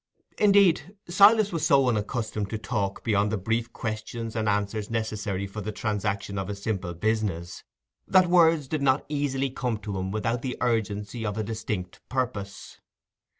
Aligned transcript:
Indeed, 0.39 0.95
Silas 1.07 1.51
was 1.51 1.63
so 1.63 1.87
unaccustomed 1.87 2.49
to 2.49 2.57
talk 2.57 3.03
beyond 3.03 3.31
the 3.31 3.37
brief 3.37 3.71
questions 3.71 4.35
and 4.35 4.49
answers 4.49 4.89
necessary 4.89 5.45
for 5.45 5.61
the 5.61 5.71
transaction 5.71 6.39
of 6.39 6.47
his 6.47 6.59
simple 6.63 6.95
business, 6.95 7.63
that 8.07 8.25
words 8.27 8.67
did 8.67 8.81
not 8.81 9.05
easily 9.09 9.51
come 9.51 9.77
to 9.81 9.95
him 9.99 10.09
without 10.09 10.41
the 10.41 10.57
urgency 10.59 11.23
of 11.23 11.37
a 11.37 11.43
distinct 11.43 11.99
purpose. 12.09 12.79